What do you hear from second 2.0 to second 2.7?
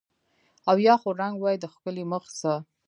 مخ زه